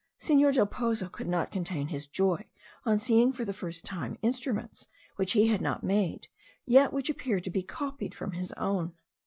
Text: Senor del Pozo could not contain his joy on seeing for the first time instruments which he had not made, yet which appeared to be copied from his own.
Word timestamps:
Senor 0.17 0.51
del 0.51 0.65
Pozo 0.65 1.07
could 1.09 1.27
not 1.27 1.51
contain 1.51 1.89
his 1.89 2.07
joy 2.07 2.43
on 2.87 2.97
seeing 2.97 3.31
for 3.31 3.45
the 3.45 3.53
first 3.53 3.85
time 3.85 4.17
instruments 4.23 4.87
which 5.17 5.33
he 5.33 5.45
had 5.49 5.61
not 5.61 5.83
made, 5.83 6.25
yet 6.65 6.91
which 6.91 7.07
appeared 7.07 7.43
to 7.43 7.51
be 7.51 7.61
copied 7.61 8.15
from 8.15 8.31
his 8.31 8.51
own. 8.53 8.93